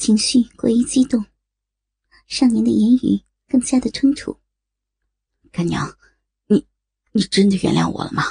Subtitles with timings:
[0.00, 1.26] 情绪过于激动，
[2.26, 4.34] 少年的言语更加的吞吐。
[5.52, 5.94] 干娘，
[6.46, 6.66] 你
[7.12, 8.22] 你真的原谅我了吗？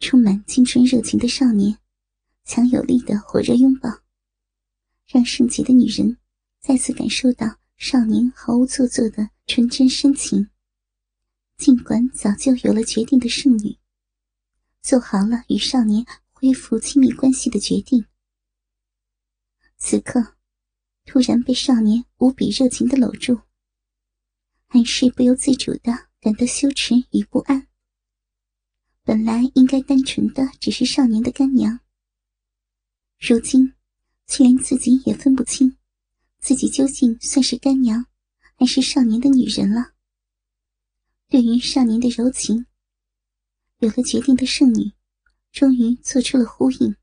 [0.00, 1.78] 充满青春热情的少年，
[2.44, 3.88] 强有力的火热拥抱，
[5.06, 6.18] 让圣洁的女人
[6.58, 7.46] 再次感受到
[7.76, 10.50] 少年毫无做作的纯真深情。
[11.58, 13.78] 尽管早就有了决定的圣女，
[14.82, 18.04] 做好了与少年恢复亲密关系的决定。
[19.78, 20.34] 此刻，
[21.12, 23.40] 突然被少年无比热情的搂住，
[24.68, 27.66] 还是不由自主的感到羞耻与不安。
[29.02, 31.80] 本来应该单纯的只是少年的干娘，
[33.18, 33.74] 如今
[34.28, 35.76] 却连自己也分不清，
[36.38, 38.06] 自己究竟算是干娘，
[38.54, 39.94] 还是少年的女人了。
[41.26, 42.66] 对于少年的柔情，
[43.80, 44.92] 有了决定的圣女，
[45.50, 46.94] 终于做出了呼应。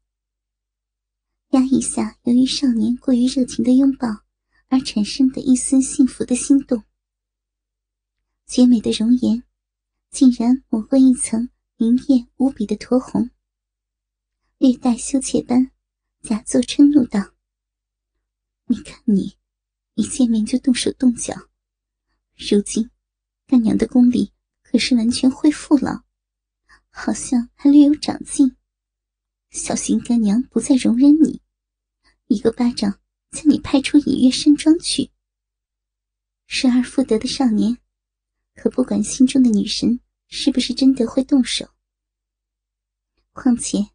[1.58, 4.08] 压抑下，由于少年过于热情的拥抱
[4.68, 6.84] 而产生的一丝幸福的心动，
[8.46, 9.42] 绝美的容颜
[10.12, 13.32] 竟然抹过一层明艳无比的酡红，
[14.60, 15.72] 略带羞怯般
[16.22, 17.34] 假作嗔怒道
[18.70, 19.36] ：“你看你，
[19.96, 21.34] 一见面就动手动脚，
[22.36, 22.92] 如今
[23.48, 26.04] 干娘的功力可是完全恢复了，
[26.90, 28.56] 好像还略有长进。”
[29.50, 31.42] 小心干娘不再容忍你，
[32.28, 33.00] 一个巴掌
[33.32, 35.12] 将你拍出隐月山庄去。
[36.46, 37.78] 失而复得的少年，
[38.56, 41.70] 可不管心中的女神是不是真的会动手。
[43.34, 43.90] 况且，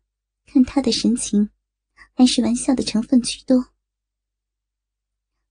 [0.44, 1.50] 看他的神情，
[2.14, 3.72] 还是玩笑的成分居多。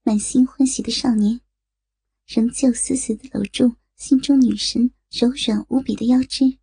[0.03, 1.41] 满心欢喜的少年，
[2.25, 6.59] 仍旧死死的搂住心中女神柔软无比的腰肢。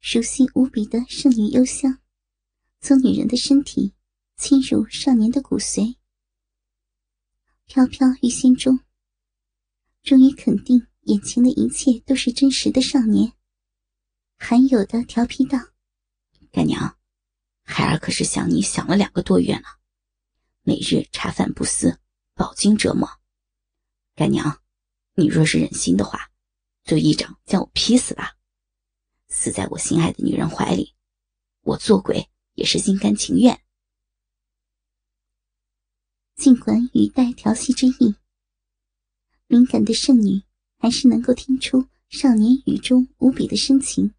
[0.00, 2.00] 熟悉无比的圣女幽香，
[2.80, 3.93] 从女人的身体
[4.36, 5.96] 侵入少年的骨髓，
[7.66, 8.80] 飘飘于心中，
[10.02, 13.32] 终于肯定眼前的一切都是真实的少年，
[14.36, 15.58] 罕有的调皮道
[16.50, 16.98] ：“干娘，
[17.62, 19.64] 孩儿可是想你想了两个多月了，
[20.62, 22.00] 每日茶饭不思，
[22.34, 23.08] 饱经折磨。
[24.14, 24.60] 干娘，
[25.14, 26.32] 你若是忍心的话，
[26.84, 28.36] 就一掌将我劈死吧。”
[29.28, 30.94] 死在我心爱的女人怀里，
[31.62, 33.63] 我做鬼也是心甘情愿。
[36.36, 38.14] 尽管语带调戏之意，
[39.46, 40.42] 敏感的圣女
[40.78, 44.12] 还是能够听出少年语中无比的深情。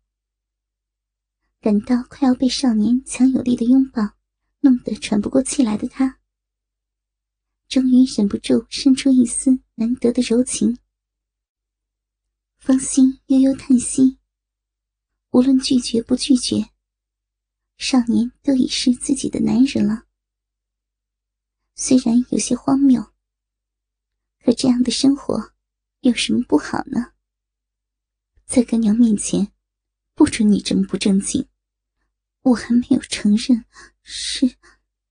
[1.59, 4.01] 感到快要被少年强有力的拥抱
[4.61, 6.19] 弄得喘不过气来的她，
[7.67, 10.77] 终于忍不住生出一丝难得的柔情，
[12.57, 14.17] 芳心悠悠叹息。
[15.31, 16.69] 无论拒绝不拒绝，
[17.77, 20.04] 少年都已是自己的男人了。
[21.75, 23.13] 虽然有些荒谬，
[24.43, 25.53] 可这样的生活
[25.99, 27.11] 有什么不好呢？
[28.45, 29.51] 在干娘面前，
[30.13, 31.47] 不准你这么不正经。
[32.43, 33.65] 我还没有承认
[34.01, 34.55] 是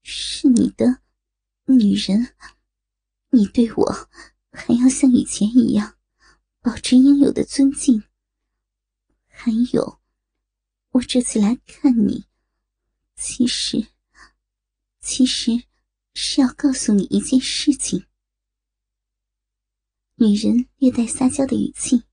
[0.03, 1.03] 是你的
[1.67, 2.35] 女人，
[3.31, 4.09] 你对我
[4.51, 5.99] 还要像以前一样
[6.61, 8.05] 保持应有的尊敬。
[9.27, 10.01] 还有。
[10.93, 12.25] 我这次来看你，
[13.17, 13.89] 其实，
[15.01, 15.65] 其实
[16.15, 18.07] 是要告诉你一件事情。
[20.15, 22.05] 女人略带撒娇的语气，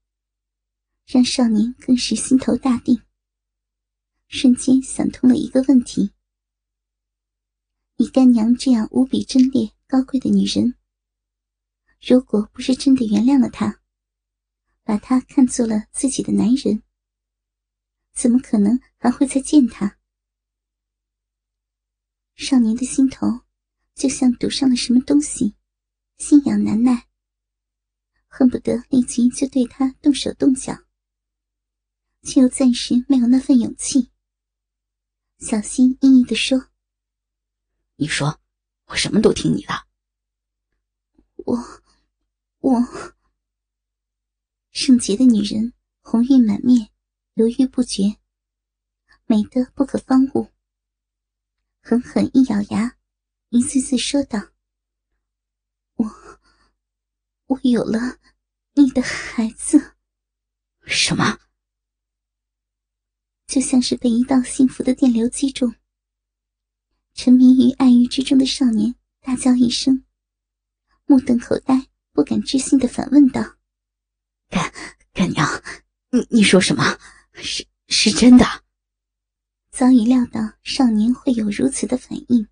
[1.05, 2.99] 让少年更是心头大定，
[4.27, 6.11] 瞬间想通了一个问题：
[7.97, 10.75] 你干娘这样无比贞烈高贵的女人，
[12.01, 13.81] 如果不是真的原谅了他，
[14.83, 16.81] 把他看作了自己的男人。
[18.13, 19.99] 怎么可能还会再见他？
[22.35, 23.41] 少年的心头
[24.01, 25.55] 就像堵上了什么东西，
[26.17, 27.07] 心痒难耐，
[28.25, 30.75] 恨不得立即就对他动手动脚，
[32.23, 34.09] 却又暂时没有那份勇气。
[35.37, 36.69] 小心翼翼的说
[37.97, 38.41] ：“你说，
[38.87, 39.85] 我什么都听你的。”
[41.45, 41.55] 我，
[42.57, 42.81] 我，
[44.71, 46.89] 圣洁的女人，红晕满面。
[47.35, 48.17] 犹豫不决，
[49.27, 50.49] 美得不可方物。
[51.81, 52.97] 狠狠一咬牙，
[53.53, 54.39] 一次次说道
[55.95, 56.09] ：“我，
[57.47, 58.17] 我有了
[58.75, 59.97] 你的孩子。”
[60.87, 61.37] 什么？
[63.47, 65.75] 就像是被一道幸福的电流击中。
[67.13, 70.05] 沉迷于爱欲之中的少年大叫一声，
[71.05, 73.57] 目瞪口呆，不敢置信的反问道
[74.47, 74.73] ：“干
[75.11, 75.45] 干娘，
[76.11, 76.97] 你你说什么？”
[77.35, 78.45] 是是真的。
[79.71, 82.47] 早已料到少年会有如此的反应，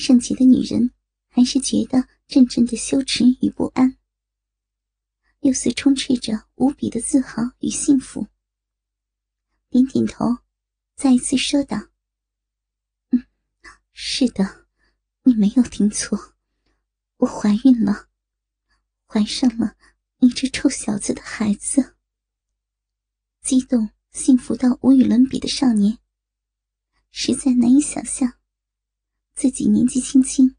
[0.00, 0.92] 圣洁的女人
[1.28, 3.98] 还是觉得阵阵的羞耻与不安，
[5.40, 8.26] 又似充斥着无比的自豪与幸福。
[9.68, 10.38] 点点头，
[10.96, 11.76] 再一次说道
[13.12, 13.26] ：“嗯，
[13.92, 14.68] 是的，
[15.24, 16.34] 你没有听错，
[17.18, 18.08] 我怀孕了，
[19.04, 19.76] 怀上了
[20.20, 21.96] 你这臭小子的孩子。”
[23.44, 25.98] 激动、幸福到无与伦比的少年，
[27.10, 28.39] 实在难以想象，
[29.40, 30.54] 自己年纪轻轻，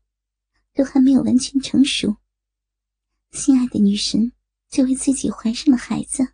[0.73, 2.17] 都还没有完全成熟，
[3.29, 4.31] 心爱的女神
[4.69, 6.33] 就为自己怀上了孩子。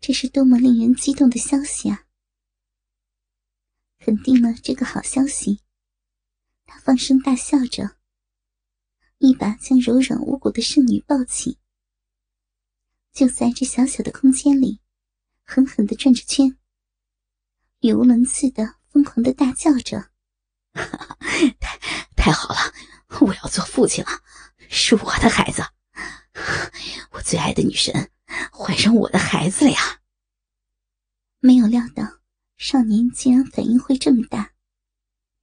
[0.00, 2.06] 这是多么令人激动的消息啊！
[4.00, 5.60] 肯定了这个好消息，
[6.66, 7.96] 他放声大笑着，
[9.18, 11.60] 一把将柔软无骨的圣女抱起，
[13.12, 14.80] 就在这小小的空间里，
[15.44, 16.58] 狠狠的转着圈，
[17.78, 20.09] 语无伦次的疯狂的大叫着
[20.72, 21.78] ：“太
[22.16, 22.72] 太好了！
[23.20, 24.10] 我要做父亲了，
[24.68, 25.62] 是我的孩子，
[27.12, 28.10] 我最爱的女神。”
[28.52, 30.00] 怀上我的孩子了呀！
[31.40, 32.20] 没有料到
[32.56, 34.52] 少年竟然反应会这么大，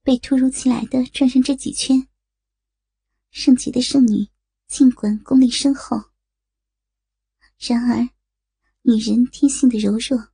[0.02, 2.08] 被突如其来的转上这几圈。
[3.30, 4.30] 圣洁的圣女
[4.66, 6.10] 尽管功力深厚，
[7.58, 8.08] 然而
[8.82, 10.28] 女人天性的柔弱，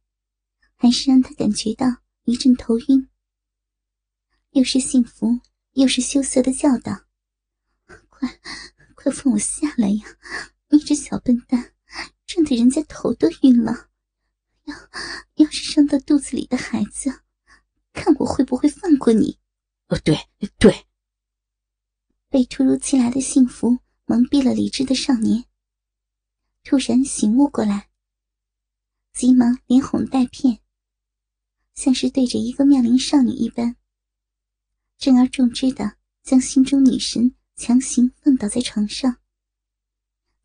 [0.76, 1.86] 还是让她感觉到
[2.22, 3.08] 一阵头晕，
[4.54, 5.40] 又是幸福
[5.72, 7.06] 又是羞涩的叫道
[8.08, 8.40] ：“快，
[8.94, 10.04] 快放我下来呀！
[10.68, 11.72] 你这小笨蛋！”
[12.24, 13.90] 震得人家头都晕了，
[14.64, 14.74] 要
[15.44, 17.22] 要是伤到肚子里的孩子，
[17.92, 19.38] 看我会不会放过你？
[19.88, 20.16] 哦，对
[20.58, 20.86] 对。
[22.28, 25.44] 被突如其来的幸福蒙蔽了理智的少年，
[26.62, 27.90] 突然醒悟过来，
[29.12, 30.60] 急忙连哄带骗，
[31.74, 33.76] 像是对着一个妙龄少女一般，
[35.04, 39.18] 正而重之的将心中女神强行放倒在床上，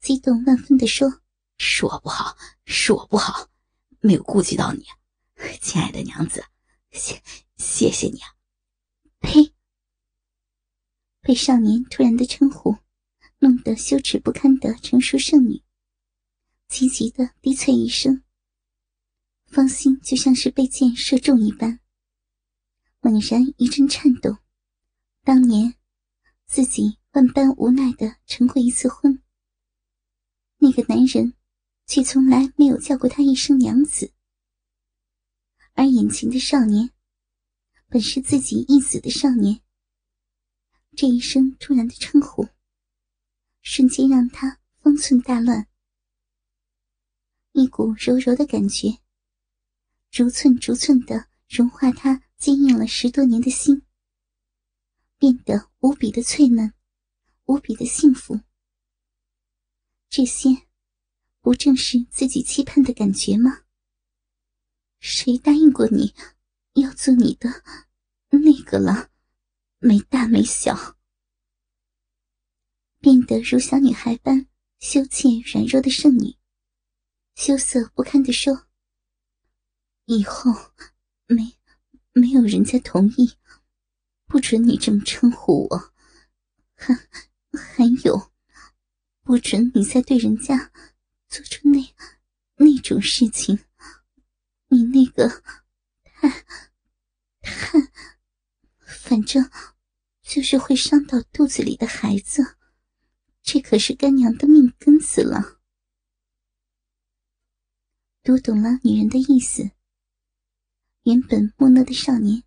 [0.01, 1.21] 激动万分的说。
[1.57, 2.35] 是我不好，
[2.65, 3.47] 是我不好，
[4.01, 4.83] 没有顾及到你，
[5.61, 6.43] 亲爱的娘子，
[6.91, 7.23] 谢
[7.55, 8.35] 谢谢你啊！
[9.21, 9.53] 呸！
[11.21, 12.75] 被少年突然的称呼
[13.37, 15.63] 弄得羞耻不堪的成熟圣女，
[16.67, 18.23] 急急的低啐一声，
[19.45, 21.79] 芳心就像是被箭射中一般，
[22.99, 24.37] 猛然一阵颤动。
[25.23, 25.75] 当年
[26.45, 29.21] 自己万般无奈的成过一次婚，
[30.57, 31.33] 那个男人。
[31.91, 34.13] 却从来没有叫过她一声娘子，
[35.73, 36.91] 而眼前的少年，
[37.87, 39.59] 本是自己义子的少年。
[40.95, 42.47] 这一声突然的称呼，
[43.63, 45.67] 瞬间让他方寸大乱，
[47.53, 48.99] 一股柔柔的感觉，
[50.11, 53.81] 逐寸逐寸的融化他坚硬了十多年的心，
[55.19, 56.73] 变得无比的脆嫩，
[57.45, 58.39] 无比的幸福。
[60.09, 60.65] 这些。
[61.41, 63.61] 不正是自己期盼的感觉吗？
[64.99, 66.13] 谁答应过你
[66.73, 67.63] 要做你的
[68.29, 69.09] 那个了？
[69.79, 70.97] 没大没小，
[72.99, 74.47] 变得如小女孩般
[74.79, 76.35] 羞怯软弱的圣女，
[77.35, 78.67] 羞涩不堪地说
[80.05, 80.51] ：“以后
[81.25, 81.57] 没
[82.11, 83.31] 没有人家同意，
[84.39, 85.93] 不准你这么称呼我。
[86.77, 86.95] 还
[87.51, 88.31] 还有，
[89.21, 90.71] 不准你再对人家。”
[91.27, 91.93] 做出那
[92.55, 93.59] 那种事情，
[94.69, 95.27] 你那个
[96.13, 96.29] 太
[97.41, 97.91] 太，
[98.79, 99.51] 反正
[100.23, 102.55] 就是会伤到肚子里的孩子，
[103.43, 105.59] 这可是干娘的命根子了。
[108.23, 109.71] 读懂了女人的意思，
[111.03, 112.41] 原本木讷的少年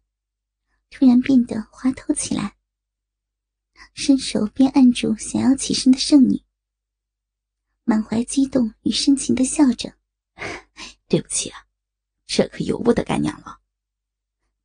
[0.92, 2.58] 突然变得滑头起来，
[3.94, 6.44] 伸手便按住想要起身的圣女。
[7.82, 9.96] 满怀激动与深情的笑着，
[11.08, 11.66] 对不起啊，
[12.26, 13.58] 这可由不得干娘了。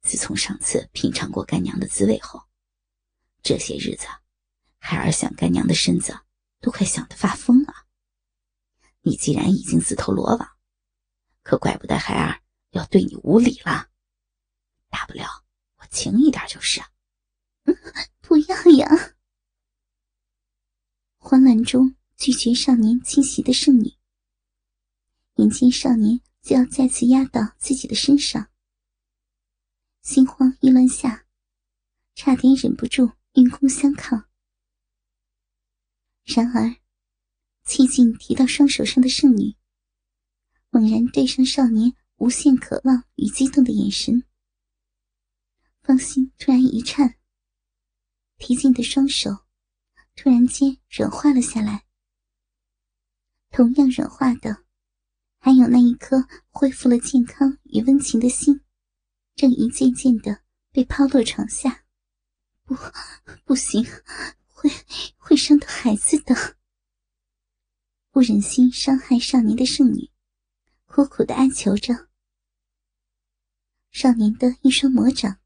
[0.02, 2.44] 自从上次品尝过干娘的滋味后，
[3.42, 4.06] 这些日子，
[4.80, 6.20] 孩儿想干娘的身子
[6.60, 7.74] 都快想得发疯了。
[9.02, 10.58] 你既然已经自投罗网，
[11.42, 12.42] 可怪不得孩儿
[12.72, 13.90] 要对你无礼了。
[14.90, 15.47] 大不了
[15.78, 16.82] 我轻一点就是。
[18.22, 19.16] 不要呀！
[21.18, 21.96] 慌乱中。
[22.18, 23.94] 拒绝少年侵袭的圣女，
[25.36, 28.50] 眼见少年就要再次压到自己的身上，
[30.02, 31.28] 心慌意乱下，
[32.16, 34.28] 差点忍不住运功相抗。
[36.24, 36.78] 然而，
[37.64, 39.56] 气劲提到双手上的圣女，
[40.72, 44.24] 猛然对上少年无限渴望与激动的眼神，
[45.88, 47.16] 芳心突然一颤，
[48.38, 49.46] 提劲的双手
[50.18, 51.86] 突然间软化了下来。
[53.52, 54.66] 同样软化的，
[55.38, 58.60] 还有那一颗恢复了健康与温情的心，
[59.34, 60.42] 正一件件的
[60.74, 61.86] 被抛落床下。
[62.66, 62.76] 不，
[63.46, 63.82] 不行，
[64.50, 64.70] 会
[65.16, 66.36] 会伤到孩子的。
[68.12, 70.12] 不忍心伤害少年的圣女，
[70.86, 72.10] 苦苦的哀求着。
[73.92, 75.40] 少年的一双魔掌，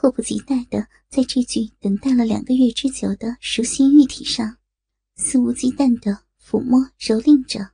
[0.00, 4.58] 迫不及待的在这具等待了两个月之久的熟悉玉体上，
[5.16, 7.72] 肆无忌惮的抚摸蹂躏着，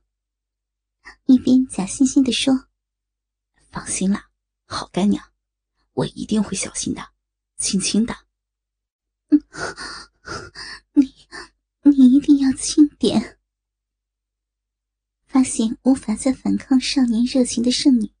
[1.25, 2.67] 一边假惺惺的说
[3.69, 4.31] ：“放心啦，
[4.65, 5.23] 好干娘，
[5.93, 7.09] 我一定会小心的，
[7.57, 8.15] 轻轻的。”
[10.93, 11.13] 你，
[11.83, 13.37] 你一定要轻点。
[15.27, 18.11] 发现无法再反抗少年热情的圣女，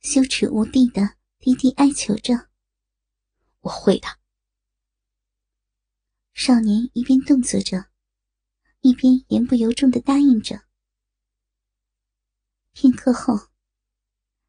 [0.00, 2.47] 羞耻无地的低低哀求着
[3.60, 4.08] ：“我会的。”
[6.34, 7.90] 少年一边动作着，
[8.80, 10.62] 一边言不由衷的答应着。
[12.72, 13.48] 片刻后，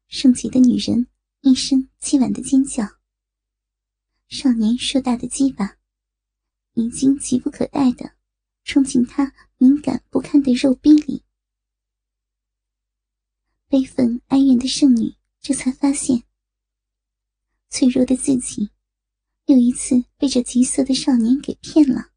[0.06, 1.08] 圣洁的女人
[1.40, 2.84] 一声凄婉的尖叫。
[4.28, 5.78] 少年硕大的鸡巴
[6.74, 8.14] 已经急不可待的
[8.62, 11.24] 冲进他敏感不堪的肉壁里。
[13.66, 16.22] 悲愤哀怨的圣女这才发现，
[17.68, 18.70] 脆弱的自己
[19.50, 22.12] 又一次被这急色的少年给骗了。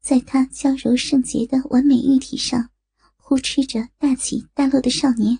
[0.00, 2.70] 在他娇柔圣洁的完美玉体上
[3.16, 5.38] 呼吃着大起大落的少年，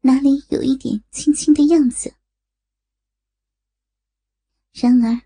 [0.00, 2.14] 哪里有一点轻轻的样子？
[4.72, 5.20] 然而，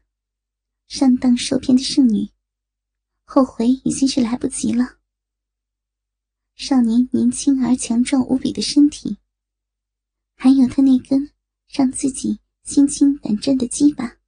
[0.89, 2.29] 上当受骗的圣女
[3.23, 4.99] 后悔已经是来不及了。
[6.57, 9.19] 少年年轻而强壮无比的身体，
[10.35, 11.31] 还有他那根
[11.69, 14.19] 让自己心惊胆战的鸡巴，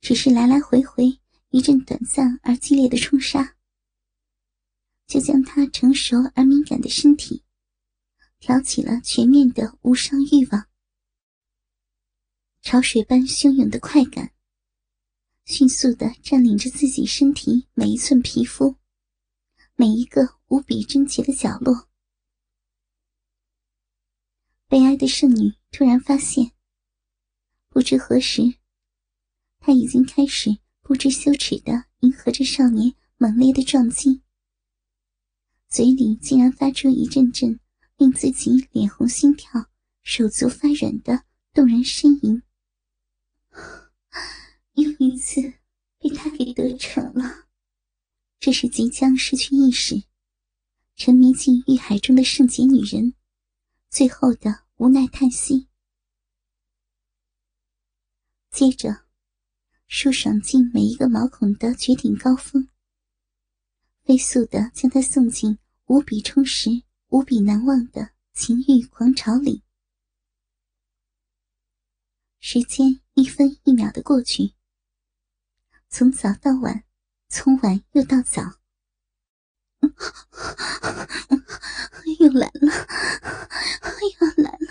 [0.00, 1.20] 只是来来回回
[1.50, 3.56] 一阵短暂而激烈的冲杀，
[5.06, 7.44] 就将他成熟而敏感的身体
[8.40, 10.66] 挑起了全面的无上欲望。
[12.62, 14.32] 潮水般汹涌的快感，
[15.44, 18.76] 迅速的占领着自己身体每一寸皮肤，
[19.76, 21.86] 每一个无比贞洁的角落。
[24.66, 26.52] 悲哀的圣女突然发现，
[27.74, 28.54] 不知何时，
[29.58, 34.22] 她已经开始不知羞耻的迎合着少年猛烈的撞击，
[35.68, 37.58] 嘴里竟然发出一阵阵
[37.96, 39.66] 令自己脸红心跳、
[40.04, 42.40] 手足发软的动人呻吟。
[44.74, 45.42] 又一次
[45.98, 47.46] 被他给得逞了，
[48.38, 50.00] 这是即将失去意识、
[50.94, 53.14] 沉迷进欲海中的圣洁女人
[53.90, 55.66] 最后的无奈叹息。
[58.54, 59.06] 接着，
[59.88, 62.68] 舒爽进每一个毛孔的绝顶高峰，
[64.04, 66.70] 飞速的将他送进无比充实、
[67.08, 69.64] 无比难忘的情欲狂潮里。
[72.38, 74.54] 时间一分一秒的过去，
[75.88, 76.84] 从早到晚，
[77.28, 78.60] 从晚又到早，
[82.20, 82.72] 又来了，
[84.20, 84.68] 又来了，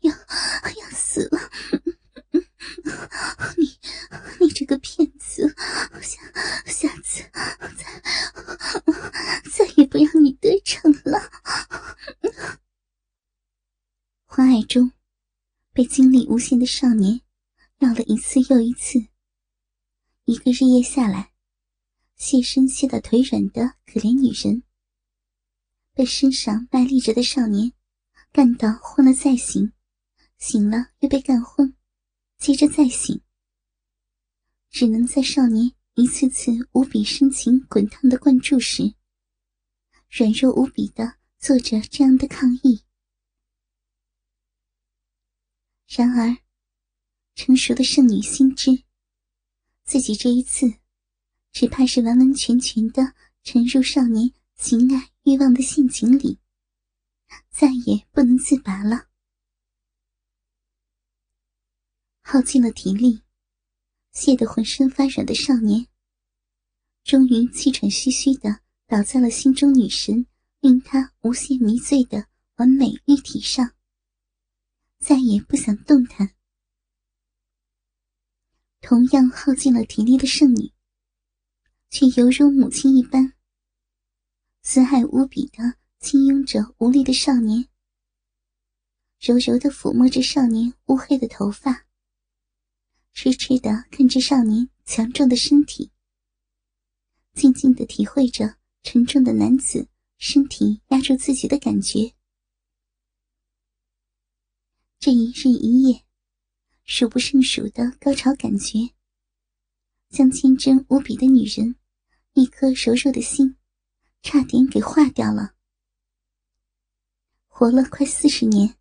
[0.00, 1.38] 要要死了！
[3.56, 3.78] 你
[4.40, 5.54] 你这个骗子，
[6.02, 6.20] 下
[6.66, 7.22] 下次
[7.76, 8.02] 再
[9.50, 11.30] 再也不让你得逞了！
[14.26, 14.92] 花爱中。
[15.72, 17.20] 被精力无限的少年
[17.78, 19.06] 绕了一次又一次，
[20.24, 21.32] 一个日夜下来，
[22.16, 24.64] 谢身谢到腿软的可怜女人，
[25.94, 27.72] 被身上卖力着的少年
[28.32, 29.72] 干到昏了再醒，
[30.38, 31.72] 醒了又被干昏，
[32.40, 33.20] 接着再醒，
[34.70, 38.94] 只能在少年一次次无比深情滚烫的灌注时，
[40.08, 42.82] 软弱无比的做着这样的抗议。
[45.86, 46.38] 然而，
[47.34, 48.84] 成熟的圣女心知，
[49.84, 50.72] 自己这一次，
[51.52, 56.38] 只怕是完完全全的沉入少年情爱欲望的陷阱里，
[57.50, 59.09] 再也不能自拔了。
[62.32, 63.22] 耗尽了体力，
[64.12, 65.88] 泄得浑身发软的少年，
[67.02, 70.24] 终于气喘吁吁的倒在了心中女神
[70.60, 73.72] 令他无限迷醉的完美玉体上。
[75.00, 76.30] 再也不想动弹。
[78.80, 80.70] 同样耗尽了体力的圣女，
[81.90, 83.32] 却犹如母亲一般，
[84.62, 87.66] 慈爱无比的轻拥着无力的少年，
[89.18, 91.86] 柔柔的抚摸着少年乌黑的头发，
[93.22, 95.90] 痴痴的看着少年强壮的身体，
[97.34, 99.86] 静静的体会着沉重的男子
[100.16, 102.14] 身体压住自己的感觉。
[104.98, 106.02] 这一日一夜，
[106.84, 108.94] 数不胜数的高潮感觉，
[110.08, 111.76] 将天真无比的女人
[112.32, 113.54] 一颗柔弱的心，
[114.22, 115.54] 差点给化掉了。
[117.48, 118.76] 活了快四十年，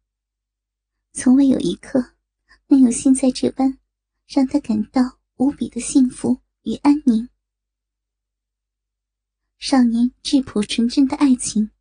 [1.11, 2.13] 从未有一刻
[2.67, 3.77] 能有现在这般
[4.29, 7.27] 让他感到无比的幸福与安宁。
[9.57, 11.71] 少年质朴纯真的爱情，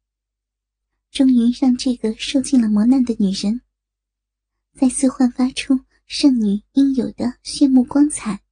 [1.11, 3.61] 终于让这个受尽了磨难的女人。
[4.73, 8.43] 再次焕发出圣女应有的炫目光彩。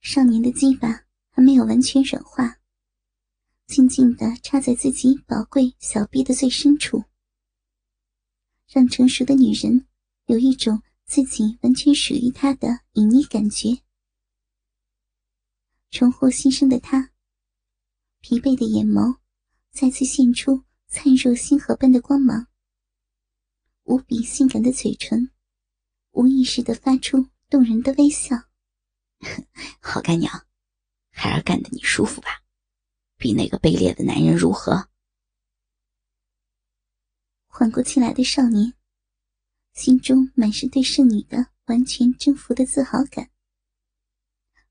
[0.00, 2.58] 少年的鸡巴还没有完全软化，
[3.66, 7.02] 静静的插在自己宝贵小臂的最深处，
[8.68, 9.84] 让成熟的女人
[10.26, 13.82] 有一种自己完全属于他的隐匿感觉。
[15.90, 17.12] 重获新生的他，
[18.20, 19.18] 疲惫的眼眸
[19.70, 22.48] 再次现出灿若星河般的光芒。
[23.84, 25.30] 无比性感的嘴唇，
[26.10, 28.36] 无意识的发出动人的微笑。
[29.80, 30.46] 好干娘，
[31.10, 32.42] 孩儿干的你舒服吧？
[33.16, 34.90] 比那个卑劣的男人如何？
[37.46, 38.74] 缓过气来的少年，
[39.76, 43.30] 心中满是对圣女的完全征服的自豪感，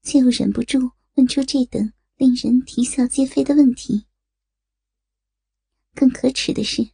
[0.02, 4.08] 却又忍不住问出这等令人啼笑皆非的问题。
[5.94, 6.90] 更可耻的是。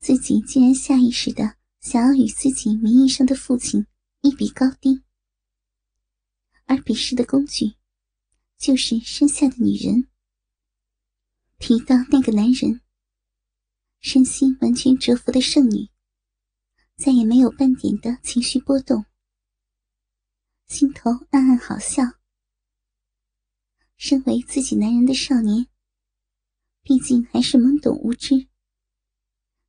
[0.00, 3.86] 自己竟然下意识的想要与自己名义上的父亲
[4.20, 5.02] 一比高低，
[6.64, 7.74] 而比试的工具
[8.58, 10.08] 就是身下的女人。
[11.58, 12.80] 提到那个男人，
[14.00, 15.88] 身心完全折服的圣女
[16.96, 19.04] 再也没有半点的情绪波动，
[20.66, 22.02] 心头暗暗好笑。
[23.96, 25.66] 身为自己男人的少年，
[26.82, 28.48] 毕竟还是懵懂无知。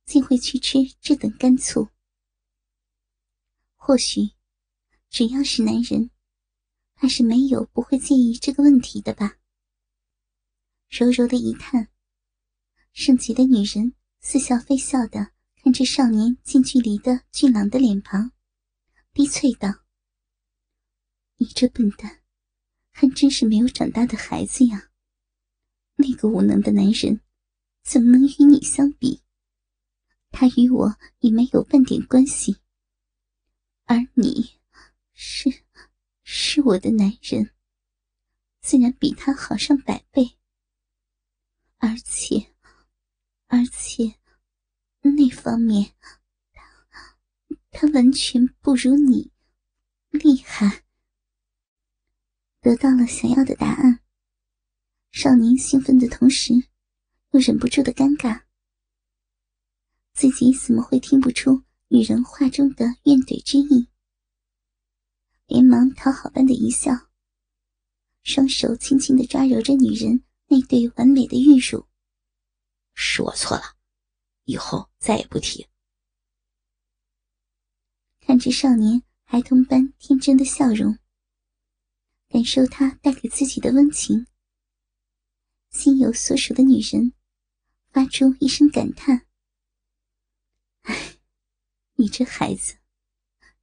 [0.04, 1.88] 竟会去吃这等干醋？
[3.74, 4.30] 或许，
[5.10, 6.10] 只要是男人，
[6.94, 9.38] 怕是没有不会介意这个问题的吧。
[10.88, 11.88] 柔柔的一叹，
[12.92, 15.32] 圣洁的女人似笑非笑的
[15.66, 18.30] 看着少年近距离的俊朗的脸庞，
[19.12, 19.68] 低脆道
[21.38, 22.22] ：“你这笨蛋，
[22.92, 24.92] 还真是没有长大的孩子呀！
[25.96, 27.20] 那个无能的男人，
[27.82, 29.24] 怎么能与你相比？”
[30.30, 32.58] 他与我也没有半点关系，
[33.86, 34.60] 而你，
[35.14, 35.64] 是，
[36.22, 37.50] 是我的男人，
[38.60, 40.38] 自然比他好上百倍。
[41.78, 42.54] 而且，
[43.48, 44.20] 而且，
[45.10, 45.92] 那方面，
[46.52, 47.18] 他，
[47.70, 49.32] 他完全不如你
[50.10, 50.84] 厉害。
[52.60, 54.00] 得到了想要的答案，
[55.12, 56.52] 少年兴奋的同时，
[57.30, 58.42] 又忍不住的尴尬。
[60.14, 63.88] 自己怎么会听不出女人话中的怨怼之意？
[65.46, 66.90] 连忙讨好般的一笑，
[68.24, 71.86] 双手轻轻的抓揉着女人那对完美的玉乳。
[72.94, 73.75] 是我错了，
[74.46, 75.68] 以后再也不提。
[78.20, 80.98] 看着少年孩童般天真的笑容，
[82.28, 84.26] 感受他带给自己的温情，
[85.70, 87.12] 心有所属的女人
[87.90, 89.26] 发出一声感叹。
[91.94, 92.76] 你这孩子，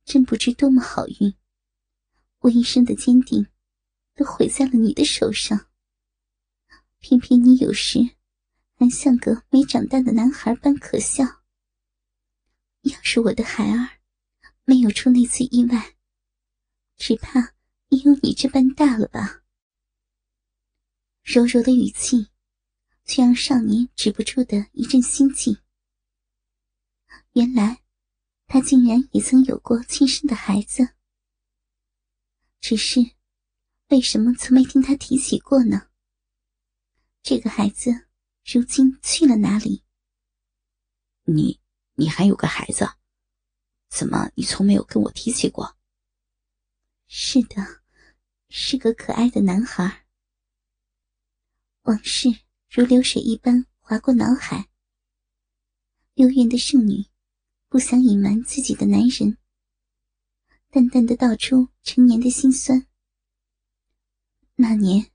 [0.03, 1.33] 真不知多么好运！
[2.39, 3.47] 我一生的坚定，
[4.15, 5.69] 都毁在了你的手上。
[6.99, 7.99] 偏偏你有时，
[8.89, 11.23] 像个没长大的男孩般可笑。
[12.81, 13.99] 要是我的孩儿，
[14.65, 15.95] 没有出那次意外，
[16.97, 17.55] 只怕
[17.89, 19.43] 也有你这般大了吧？
[21.23, 22.27] 柔柔的语气，
[23.05, 25.57] 却让少年止不住的一阵心悸。
[27.33, 27.79] 原来。
[28.45, 30.89] 他竟然也曾有过亲生的孩子，
[32.59, 32.99] 只是
[33.87, 35.89] 为什么从没听他提起过呢？
[37.23, 38.05] 这个孩子
[38.45, 39.83] 如今去了哪里？
[41.23, 41.59] 你，
[41.95, 42.87] 你还有个孩子？
[43.89, 45.77] 怎么你从没有跟我提起过？
[47.07, 47.81] 是的，
[48.49, 50.05] 是个可爱的男孩。
[51.83, 52.29] 往事
[52.69, 54.69] 如流水一般划过脑海，
[56.15, 57.05] 幽怨的圣女。
[57.69, 59.35] 不想隐瞒自己的男人，
[60.69, 62.85] 淡淡的道出成年的心酸。
[64.53, 65.09] 那年，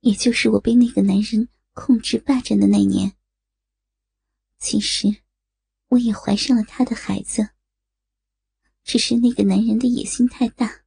[0.00, 3.14] 也就是我被那个男人控制霸占的那年。
[4.58, 5.22] 其实，
[5.88, 7.50] 我也怀上了他的孩子。
[8.82, 10.84] 只是那个男人的野心太大，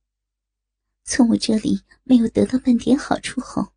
[1.03, 3.73] 从我这里没有得到半点好处后，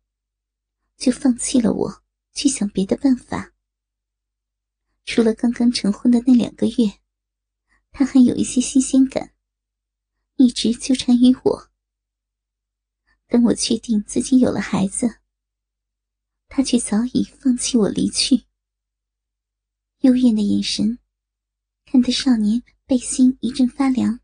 [0.95, 3.53] 就放弃了我，去想别的办法。
[5.05, 6.99] 除了刚刚成婚的那两个月，
[7.91, 9.33] 他还有一些新鲜感，
[10.35, 11.71] 一直纠缠于我。
[13.27, 15.20] 等我确定自己有了孩子，
[16.53, 18.43] 他却早已放弃我离去。
[19.99, 20.99] 幽怨的眼神，
[21.85, 24.19] 看得少年背心一阵发凉，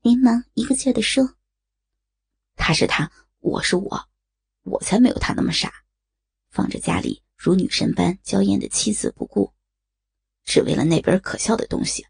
[0.00, 1.36] 连忙一个劲儿的说
[2.56, 4.08] ：“他是他，我是我，
[4.62, 5.70] 我才没有他那么傻，
[6.48, 9.52] 放着家里如女神般娇艳的妻子不顾，
[10.42, 12.06] 只为了那本可笑的东西。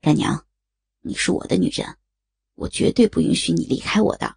[0.00, 0.46] 干娘，
[1.02, 1.98] 你是我的女人，
[2.54, 4.36] 我绝对不允许你离开我的。”